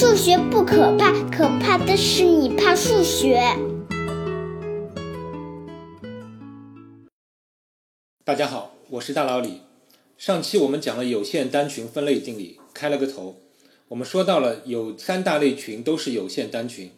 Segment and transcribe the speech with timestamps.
[0.00, 3.42] 数学不可怕，可怕的是你怕数学。
[8.24, 9.62] 大家好，我是大老李。
[10.16, 13.40] 上期我们讲了有限单群分类定理，开了个头。
[13.88, 16.92] 我们说到了有三大类群都是有限单群，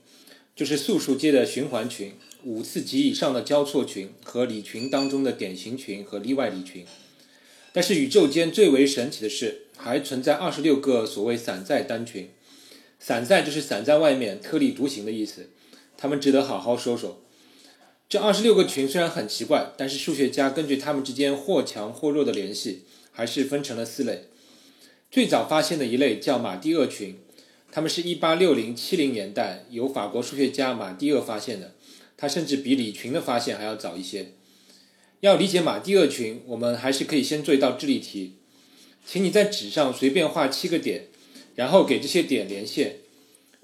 [0.54, 2.12] 就是素数阶的循环群、
[2.44, 6.84] 五次及以上的交错群和理群当中的典型群和例外理群。
[7.72, 12.28] 但是宇宙间最为神奇的是，还存在二十六个所谓散在单群。
[13.00, 15.48] 散在就是散在外面、特立独行的意思，
[15.96, 17.22] 他们值得好好说说。
[18.08, 24.24] 这二十六个群虽然很奇怪，但是数学家根据它们之间或强或弱的联系，还是分成了四类。
[25.10, 27.18] 最早发现的一类叫马蒂厄群，
[27.72, 31.74] 他们是一八六零七零年代由法国数学家马蒂厄发现的，
[32.16, 34.32] 他甚至比李群的发现还要早一些。
[35.20, 38.34] 要理解马蒂厄群，我们还是可以先做一道智力题，
[39.06, 41.09] 请你在纸上随便画七个点。
[41.54, 42.96] 然后给这些点连线，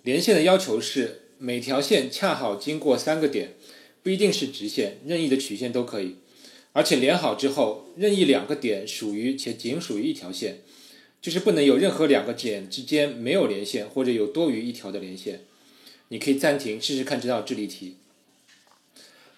[0.03, 3.55] 连线的要求是每条线恰好经过三个点，
[4.03, 6.17] 不一定是直线，任意的曲线都可以。
[6.73, 10.59] 而且连好之后，任意两个点属于且仅属于一条线，
[11.23, 15.41] 就是不能有任何两个点之间没有连线或者有多余一条的连线。
[16.09, 17.97] 你可以暂停试试看这道智力题。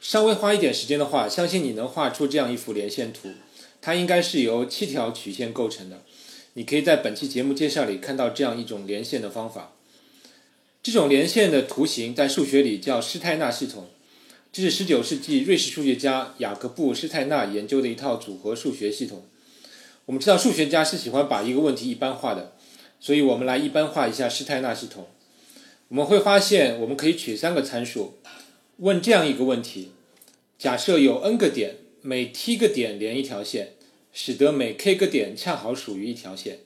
[0.00, 3.30] 稍微花一点时间的话，相信你能画出这样一幅连线图，
[3.80, 6.02] 它应该是由七条曲线构成的。
[6.54, 9.72] 你可以在本期节目介绍里看到这样一种连线的方法。
[10.82, 13.88] 这种连线的图形在数学里叫施泰纳系统，
[14.52, 19.24] 这是19世纪瑞士数学家雅各布·施泰纳研究的一套组合数学系统。
[20.06, 22.52] 我们知道数学家是喜欢把一个问题一般化的，
[22.98, 25.08] 所以我们来一般化一下施泰纳系统。
[25.88, 28.18] 我们会发现，我们可以取三个参数，
[28.78, 29.92] 问这样一个问题：
[30.58, 33.74] 假设有 n 个点，每 t 个点连一条线。
[34.20, 36.58] 使得每 k 个点恰好属于一条线，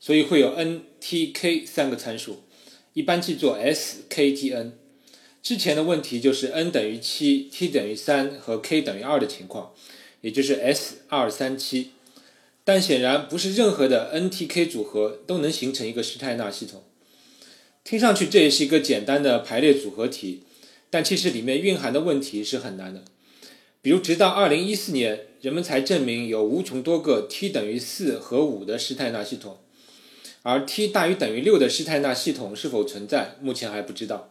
[0.00, 2.44] 所以会有 n、t、k 三个参数，
[2.94, 4.72] 一般记作 s、k、t、n。
[5.42, 9.74] 之前的问题就是 n 等于七，t 等于三和 k 等于二的情况，
[10.22, 11.90] 也就是 s 二三七。
[12.64, 16.84] 但显然不是任何的 n、t、k 组合都能形成一个施泰纳系统。
[17.84, 20.42] 听上去这也是一个简单的排列组合题，
[20.88, 23.04] 但其实里面蕴含的问题是很难的。
[23.82, 25.26] 比如，直到二零一四年。
[25.40, 29.58] 人们才证明有无穷多个 t 等于四和五的施泰纳系统，
[30.42, 34.30] 而 t 大于等于六的施泰纳系统是否存在，目前还不知道。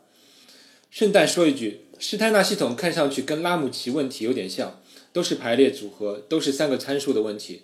[0.91, 4.81] 顺带说一句，施泰纳系统看上去跟拉姆齐问题有点像，
[5.13, 7.61] 都是排列组合，都是三个参数的问题。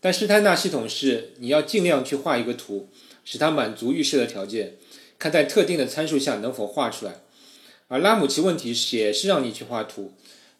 [0.00, 2.88] 但施泰纳系统是你要尽量去画一个图，
[3.24, 4.76] 使它满足预设的条件，
[5.18, 7.20] 看在特定的参数下能否画出来。
[7.88, 10.12] 而拉姆齐问题也是让你去画图。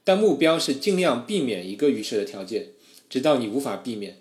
[0.02, 2.68] 但目标是尽量避免一个预设的条件，
[3.08, 4.18] 直到你无法避免。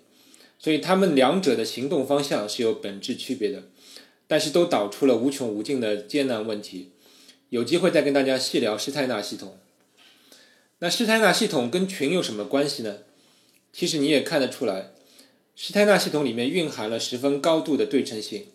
[0.58, 3.64] 所以他们两者的行动方向是有本质区别的，
[4.26, 6.90] 但是都导出了无穷无尽的艰难问题。
[7.48, 9.58] 有机会再跟大家细聊施泰纳系统。
[10.80, 12.98] 那施泰纳系统跟群有什么关系呢？
[13.72, 14.90] 其实你也看得出来，
[15.56, 18.46] 施泰纳系统里面蕴含了十分高度的对称性。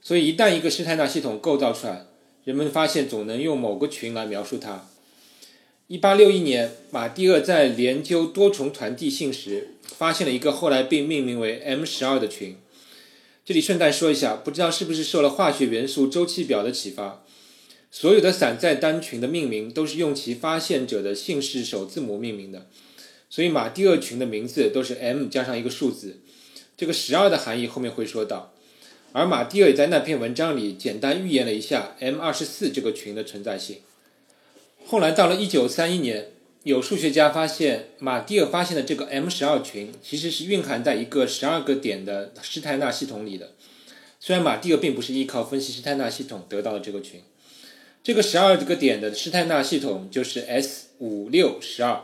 [0.00, 2.06] 所以一旦一个施泰纳系统构造出来，
[2.44, 4.90] 人们发现总能用某个群来描述它。
[5.86, 12.56] 一八六一年，马蒂厄在研究多重团地性时，发现了一个后来被命名为 M 十二的群。
[13.44, 17.22] 这里顺带说一下，不知道是不是受了化学元素周期表的启发，
[17.90, 22.66] 所有的散在单群的命名都是用其发现者的姓氏首字母命名的，
[23.28, 26.22] 所以马蒂厄群的名字都是 M 加上一个数字。
[26.78, 28.54] 这个十二的含义后面会说到。
[29.12, 33.76] 而马蒂厄也在那篇文章里简单预言了一下 M 二十四这个群的存在性。
[34.86, 36.26] 后来到了一九三一年，
[36.62, 43.52] 有数学家发现，马蒂尔发现的这个 M 十二群其实是蕴含在一个十二个点的施泰纳系统里的。
[44.20, 47.22] 虽然马蒂尔并不是依靠分析施泰纳系统得到的这个群，
[48.02, 52.02] 这个十二个点的施泰纳系统就是 S 五六十二，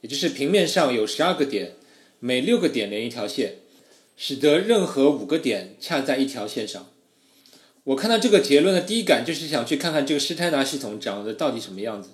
[0.00, 1.72] 也就是平面上有十二个点，
[2.20, 3.56] 每六个点连一条线，
[4.16, 6.88] 使得任何五个点恰在一条线上。
[7.84, 12.10] 我看到这个结论的第一感就是想去看看这个施泰纳系统长得到底什么样子，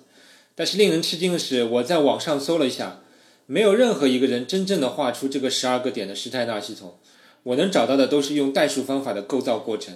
[0.53, 3.01] 但是令人吃惊的是，我在网上搜了一下，
[3.45, 6.99] 没有任何一个人真正的画出这个十二个点的施泰纳系统。
[7.43, 9.95] 我能找到的都是用代数方法的构造过程。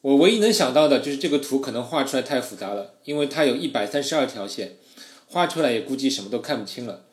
[0.00, 4.76] 我唯一能想到的就是这个图可能画出来太复杂了，因为它有一百三十二条线，
[5.26, 7.04] 画出来也估计什么都看不清了。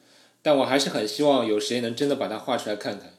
[0.41, 3.14] 但我还是很希望有谁能真的把它画出来看看。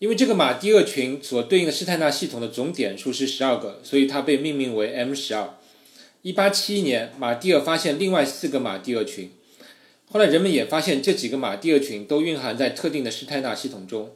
[0.00, 5.58] 因为这个马蒂厄群所对应的施泰纳系统的总点数是十二个，所以它被命名为 M 十二。
[6.22, 9.30] 一八七一年，马蒂厄发现另外四个马蒂厄群，
[10.10, 14.12] 后来人们也发现这几个马蒂厄群都蕴含在特定的施泰纳系统中。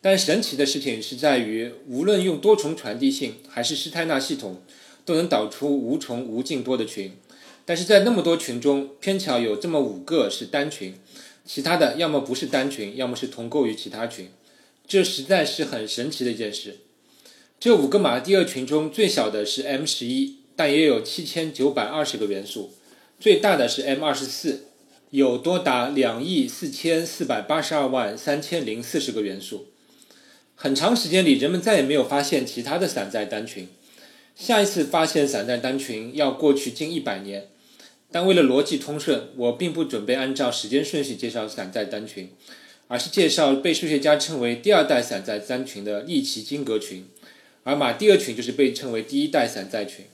[0.00, 4.62] 但神奇的事情是在于，无论用多重传递性还是施泰纳系统，
[5.04, 7.16] 都能导出无穷无尽多的群。
[7.64, 10.94] 但是在那么多群中，偏巧有这么五个是单群，
[11.44, 14.28] 其他的要么不是单群，要么是同构于其他群。
[14.90, 16.78] 这实在是很神奇的一件事。
[17.60, 22.72] 这五个马蒂厄群中最小的是 M 十一，但也有七千九百二十个元素；
[23.20, 24.64] 最大的是 M 二十四，
[25.10, 29.68] 有多达两亿四千四百八十二万三千零四十个元素。
[30.56, 33.68] 很长时间里，人们再也没有发现其他的散在单群。
[34.34, 37.46] 下一次发现散在单群要过去近一百年。
[38.10, 42.32] 但为了逻辑通顺，我并不准备按照时间顺序介绍散在单群，
[42.90, 47.06] 而是介绍被数学家称为第二代散在三群的利奇金格群，
[47.62, 50.06] 而马蒂尔群就是被称为第一代散在群。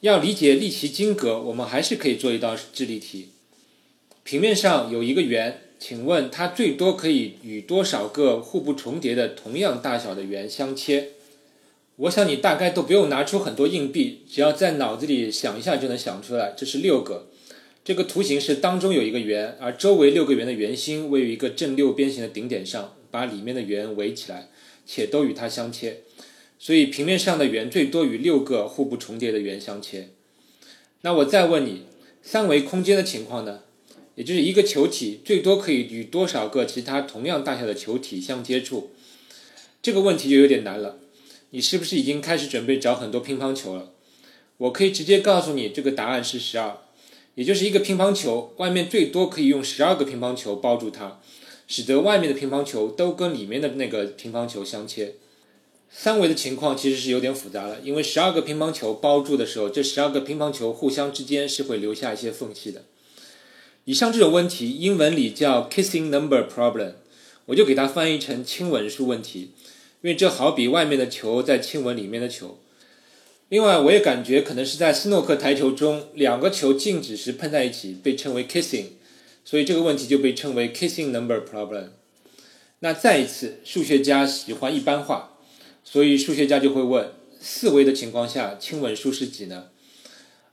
[0.00, 3.28] 要理解利奇金格，我们还是可以做一道智力题：
[4.24, 11.08] 平面上有一个圆，请问它最多可以与多少个互不重叠的同样大小的圆相切？
[11.96, 16.54] 我想你大概都不用拿出很多硬币，只要在脑子里想一下就能想出来。
[16.56, 17.26] 这是六个。
[17.82, 24.50] 这个图形是当中有一个圆，而周围六个圆的圆心位于一个正六边形的顶点上，把里面的圆围起来，
[24.84, 26.02] 且都与它相切。
[26.58, 30.10] 所以平面上的圆最多与六个互不重叠的圆相切。
[31.00, 31.84] 那我再问你，
[32.22, 33.60] 三维空间的情况呢？
[34.16, 38.90] 也就是一个球体最多可以与多少个其他同样大小的球体相接触？
[39.80, 40.98] 这个问题就有点难了。
[41.50, 43.92] 你是不是已经开始准备找很多乒乓球了？
[44.58, 46.76] 我可以直接告诉你，这个答案是十二，
[47.34, 51.20] 也就是一个乒乓球外面最多可以用十二个乒乓球包住它，
[51.66, 55.14] 使得外面的乒乓球都跟里面的那个乒乓球相切。
[55.88, 62.84] 三维的情况其实是有点复杂了，因为十二个乒乓球包住的时候，这十二个乒乓球互相之间是会留下一些缝隙的。
[63.86, 66.92] 以上这种问题，英文里叫 kissing number problem，
[67.46, 69.52] 我就给它翻译成亲吻数问题。
[70.02, 72.58] 因为这好比外面的球在亲吻里面的球。
[73.50, 78.84] 另外，我也感觉可能是在斯诺克台球中，两个球静止时碰在一起，被称为 kissing，
[79.44, 81.88] 所以这个问题就被称为 kissing number problem。
[82.78, 85.36] 那再一次，数学家喜欢一般化，
[85.82, 87.10] 所以数学家就会问：
[87.40, 89.70] 四维的情况下，亲吻数是几呢？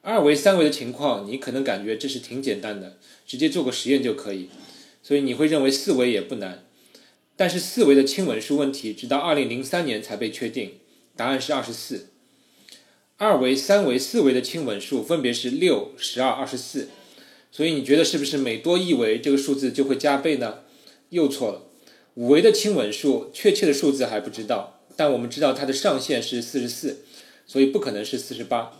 [0.01, 2.97] 二维、三维的情况，你可能感觉这是挺简单的，
[3.27, 4.49] 直接做个实验就可以，
[5.03, 6.65] 所以你会认为四维也不难。
[7.35, 10.79] 但是四维的亲吻数问题直到二零零三年才被确定，
[11.15, 12.07] 答案是二十四。
[13.19, 16.89] 二维、三维、四维的亲吻数分别是六、十二、二十四，
[17.51, 20.59] 所以你觉得是不是每多一维这个数字就会加倍呢？
[21.09, 21.63] 又错了。
[22.13, 26.99] 五维的亲吻数确切的数字还不知道，但我们知道它的上限是四十四，
[27.47, 28.77] 所以不可能是四十八。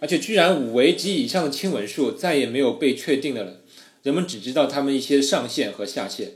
[0.00, 3.62] 而且居然五维及以上的亲吻数再也没有被确定的了，
[4.02, 6.32] 人们只知道它们一些上限和下限。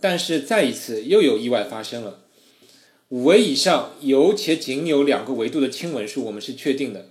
[0.00, 2.22] 但是再一次又有意外发生了，
[3.10, 7.08] 五维以上有且仅有两个维度的亲吻数，我们是确定的，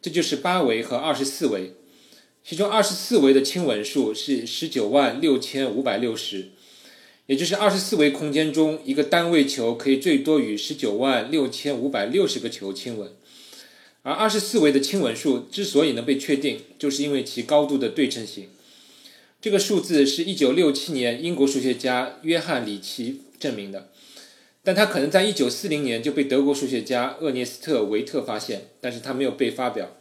[0.00, 1.72] 这就是八维和二十四维。
[2.44, 6.50] 其中二十四维的亲吻数是十九万六千五百六十，
[7.26, 13.10] 也就是二十四维空间中一个单位球可以最多与十九万六千五百六十个球亲吻。
[14.02, 18.46] 而二十四维的亲吻数之所以能被确定，就是因为其高度的对称性。
[19.42, 23.90] 这个数字是一九六七年英国数学家约翰里奇证明的，
[24.62, 29.96] 但他可能在一九四零年就被德国数学家厄涅斯特维特发现，但是他没有被发表。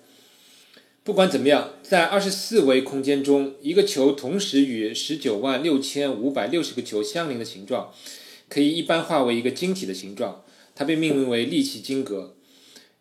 [1.03, 7.93] 不管怎么样，在二十四维空间中，一个球同时与十九万六千五百六十个球相邻的形状，
[8.49, 10.43] 可以一般化为一个晶体的形状，
[10.75, 12.35] 它被命名为利奇晶格。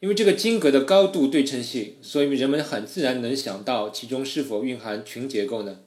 [0.01, 5.81] 因为这个晶格的高度对称性，所以人们很自然能想到其中是否蕴含群结构呢？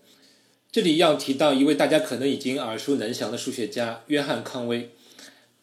[0.69, 4.89] 这里要提到一位大家可能已经耳熟能详的数学家约翰康威。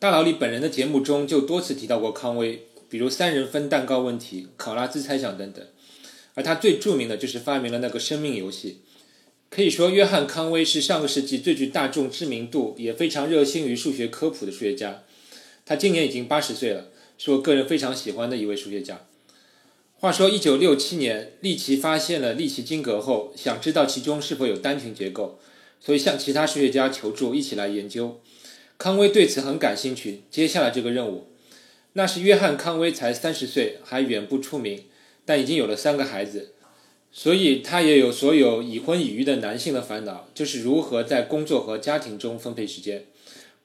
[0.01, 5.67] 大佬里本人的节目中就多次提到过康威，比如三人分蛋糕问题、考拉兹猜想等等。
[6.35, 8.83] 而他最著名的就是发明了那个生命游戏。
[9.51, 15.03] 可以说，约翰康威是上个世纪最具大众知名度也非常热心于数学科普的数学家。
[15.67, 19.05] 他今年已经八十岁了，是我个人非常喜欢的一位数学家。
[19.95, 25.41] 话说，一九六七年，利奇发现了利奇晶格后，想知道其中是否有单群结构，
[25.81, 28.21] 所以向其他数学家求助，一起来研究。
[28.79, 31.27] 康威对此很感兴趣，接下了这个任务。
[31.95, 34.85] 那时约翰康威才三十岁，还远不出名，
[35.25, 36.53] 但已经有了三个孩子，
[37.11, 43.05] 所以他也有所有已婚已育的男性的烦恼，就是如何在工作和家庭中分配时间。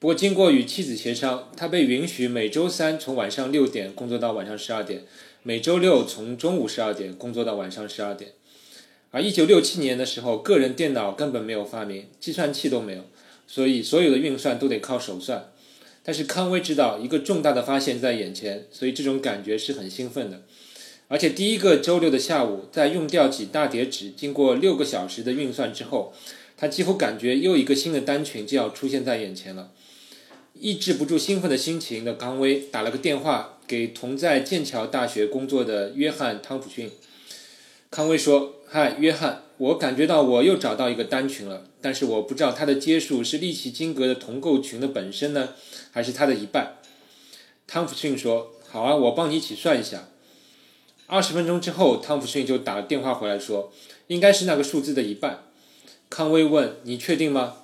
[0.00, 5.04] 不过，经过与妻子协商，他被允许每周三从晚上六点工作到晚上十二点。
[5.44, 8.32] 每周六从中午十二点工作到晚上十二点，
[9.12, 13.04] 而一九六七年的时候，个人电脑根本没有发明，计算器都没有，
[13.46, 15.50] 所以所有的运算都得靠手算。
[16.02, 20.42] 但是康威知道一个重大的发现在眼前，所以这种感觉是很兴奋的。
[21.08, 26.12] 而且第一个周六的下午，在用掉几大叠纸，经过六个小时的运算之后，
[26.56, 29.70] 他几乎感觉又一个新的单群就要出现在眼前了。
[30.58, 36.90] 抑制不住兴奋的心情的康威打了个电话给同在剑桥大学工作的约翰·汤普逊。
[37.90, 45.50] 康威说：“嗨，约翰，我感觉到我又找到一个单群了，但是我不知道它的阶数是利奇金格的同构群的本身呢，
[45.92, 46.78] 还是它的一半。”
[47.68, 50.08] 汤普逊说：“好啊，我帮你一起算一下。”
[51.06, 53.72] 二十分钟之后，汤普逊就打了电话回来，说
[54.08, 55.44] ：“应该是那个数字的一半。”
[56.10, 57.58] 康威问：“你确定吗？”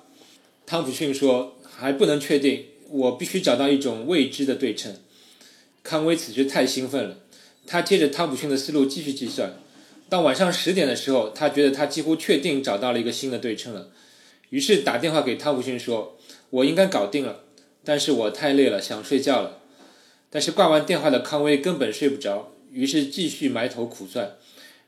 [0.65, 4.95] 汤普逊说：“还不能确定，我必须找到一种未知的对称。”
[5.83, 7.17] 康威此时太兴奋了，
[7.67, 9.55] 他接着汤普逊的思路继续计算。
[10.11, 13.87] 到晚上十点的时候，他觉得他几乎确定找到了一个新的对称了，
[14.49, 16.17] 于是打电话给汤普逊说
[16.51, 17.45] ：“我应该搞定了，
[17.85, 19.59] 但是我太累了，想睡觉了。”
[20.29, 22.51] 但是挂完电话的康威根本睡不着。
[22.73, 24.35] 于是继续埋头苦算，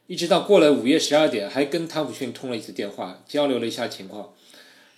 [0.08, 4.34] 一直到过了午夜十二点，还跟汤普逊通了一次电话，交流了一下情况。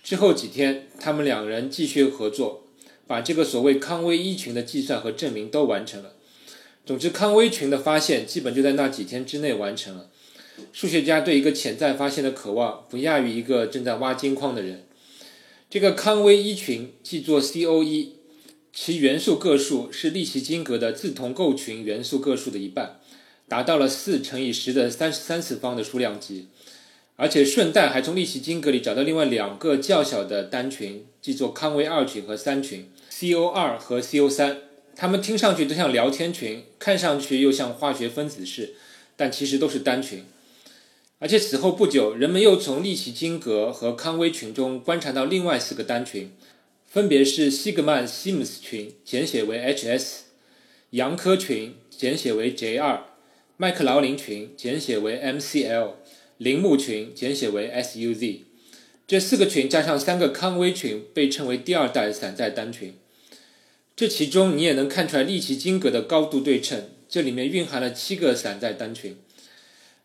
[0.02, 2.64] 之后几天，他们两人继续合作，
[3.06, 6.14] 把这个所谓康威一群的计算和证明都完成了。
[6.86, 10.08] 总之，康威群的发现基本就在那几天之内完成了。
[10.72, 14.86] 数学家对一个潜在发现的渴望，不亚于一个正在挖金矿的人。
[15.68, 18.14] 这个康威一群记作 CO 一。
[18.72, 23.00] 其元素个数是利奇金格的自同构群元素个数的一半，
[23.48, 26.48] 达到了四乘以十的三十三次方的数量级，
[27.16, 34.58] 而且顺带还从利奇金格里找到另外两个较小的单群，记作康威二群和三群 （CO 二和 CO 三）。
[34.96, 38.74] 它们听上去都像聊天群，看上去又像化学分子式，
[39.14, 40.24] 但其实都是单群。
[41.18, 46.32] 而且此后不久，人们又从利奇金格和康威群中观察到另外四个单群。
[46.86, 50.20] 分别是西格曼西姆斯群，简写为 HS；
[50.90, 53.00] 杨科群，简写为 J2；
[53.58, 55.90] 麦克劳林群，简写为 MCL；
[56.38, 58.40] 铃木群，简写为 SUZ。
[59.06, 62.94] 这四个群加上三个康威群，被称为第二代散在单群。
[63.96, 69.16] 这其中你也能看出来利奇金格的高度对称，这里面蕴含了七个散在单群。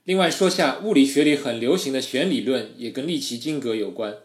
[0.05, 4.15] 另外说下物理学里很流行的弦理论，也跟利奇金格有关。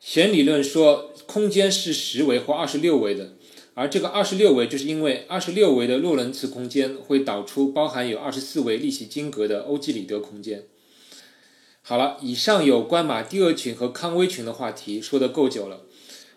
[0.00, 3.34] 弦理论说，空间是十维或二十六维的，
[3.74, 10.64] 而这个二十六维就是因为二十六维的洛伦茨空间会导出包含有二十四维利奇金格的欧几里得空间。
[11.82, 15.82] 好了，以上有关马蒂厄群和康威群的话题说的够久了。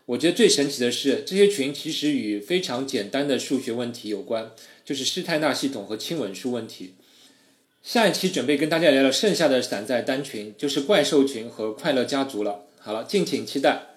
[0.10, 4.52] 我觉得最神奇的是，这些群其实与非常简单的数学问题有关，
[4.84, 6.96] 就是施泰纳系统和亲吻数问题。
[7.84, 12.62] 下一期准备跟大家聊聊剩下的散在单群，就是怪兽群和快乐家族了。
[12.80, 13.89] 好了，敬请期待。